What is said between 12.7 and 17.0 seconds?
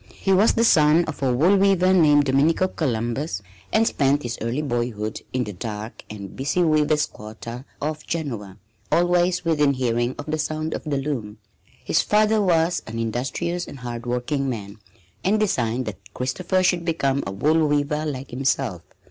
an industrious and hard working man, and designed that Christopher should